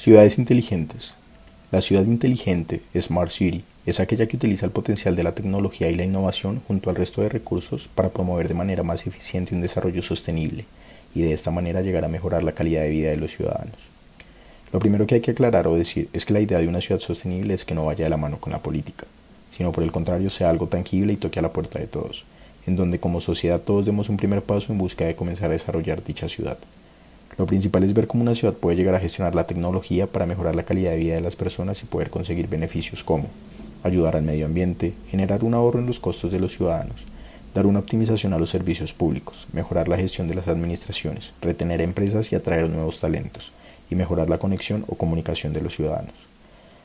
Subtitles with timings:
[0.00, 1.12] Ciudades inteligentes.
[1.70, 5.94] La ciudad inteligente, Smart City, es aquella que utiliza el potencial de la tecnología y
[5.94, 10.00] la innovación junto al resto de recursos para promover de manera más eficiente un desarrollo
[10.00, 10.64] sostenible
[11.14, 13.76] y de esta manera llegar a mejorar la calidad de vida de los ciudadanos.
[14.72, 17.02] Lo primero que hay que aclarar o decir es que la idea de una ciudad
[17.02, 19.06] sostenible es que no vaya de la mano con la política,
[19.50, 22.24] sino por el contrario sea algo tangible y toque a la puerta de todos,
[22.66, 26.02] en donde como sociedad todos demos un primer paso en busca de comenzar a desarrollar
[26.02, 26.56] dicha ciudad.
[27.40, 30.54] Lo principal es ver cómo una ciudad puede llegar a gestionar la tecnología para mejorar
[30.54, 33.28] la calidad de vida de las personas y poder conseguir beneficios como
[33.82, 37.06] ayudar al medio ambiente, generar un ahorro en los costos de los ciudadanos,
[37.54, 42.30] dar una optimización a los servicios públicos, mejorar la gestión de las administraciones, retener empresas
[42.30, 43.52] y atraer nuevos talentos,
[43.90, 46.12] y mejorar la conexión o comunicación de los ciudadanos.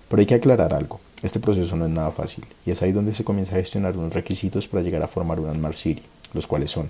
[0.08, 3.14] Pero hay que aclarar algo, este proceso no es nada fácil, y es ahí donde
[3.14, 6.04] se comienza a gestionar unos requisitos para llegar a formar una Smart City,
[6.34, 6.90] los cuales son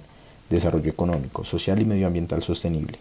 [0.51, 2.99] desarrollo económico, social y medioambiental sostenible,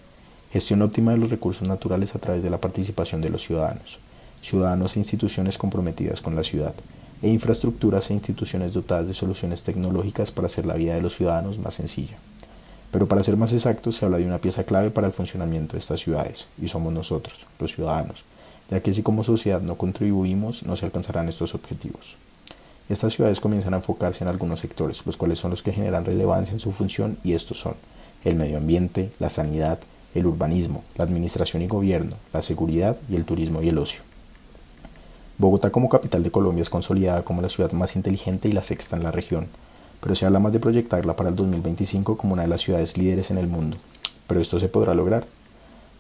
[0.54, 3.98] Gestión óptima de los recursos naturales a través de la participación de los ciudadanos.
[4.40, 6.74] Ciudadanos e instituciones comprometidas con la ciudad.
[7.22, 11.58] E infraestructuras e instituciones dotadas de soluciones tecnológicas para hacer la vida de los ciudadanos
[11.58, 12.14] más sencilla.
[12.92, 15.80] Pero para ser más exactos, se habla de una pieza clave para el funcionamiento de
[15.80, 18.22] estas ciudades, y somos nosotros, los ciudadanos,
[18.70, 22.14] ya que si como sociedad no contribuimos, no se alcanzarán estos objetivos.
[22.88, 26.52] Estas ciudades comienzan a enfocarse en algunos sectores, los cuales son los que generan relevancia
[26.52, 27.74] en su función, y estos son
[28.24, 29.80] el medio ambiente, la sanidad,
[30.14, 34.00] el urbanismo, la administración y gobierno, la seguridad y el turismo y el ocio.
[35.36, 38.96] Bogotá como capital de Colombia es consolidada como la ciudad más inteligente y la sexta
[38.96, 39.48] en la región,
[40.00, 43.30] pero se habla más de proyectarla para el 2025 como una de las ciudades líderes
[43.30, 43.76] en el mundo.
[44.28, 45.26] Pero esto se podrá lograr.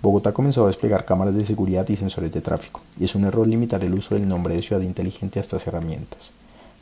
[0.02, 3.46] Bogotá comenzó a desplegar cámaras de seguridad y sensores de tráfico, y es un error
[3.48, 6.30] limitar el uso del nombre de ciudad inteligente a estas herramientas,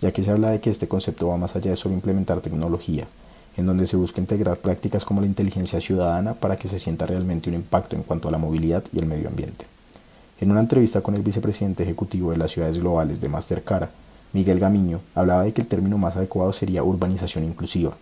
[0.01, 3.07] ya que se habla de que este concepto va más allá de solo implementar tecnología,
[3.57, 7.51] en donde se busca integrar prácticas como la inteligencia ciudadana para que se sienta realmente
[7.51, 9.67] un impacto en cuanto a la movilidad y el medio ambiente.
[10.41, 13.89] En una entrevista con el vicepresidente ejecutivo de las ciudades globales de Mastercard,
[14.33, 17.93] Miguel Gamiño, hablaba de que el término más adecuado sería urbanización inclusiva,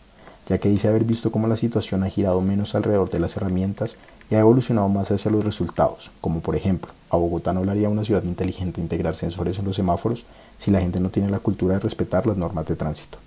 [0.49, 3.97] ya que dice haber visto cómo la situación ha girado menos alrededor de las herramientas
[4.31, 8.05] y ha evolucionado más hacia los resultados, como por ejemplo, a Bogotá no hablaría una
[8.05, 10.25] ciudad inteligente integrar sensores en los semáforos
[10.56, 13.19] si la gente no tiene la cultura de respetar las normas de tránsito.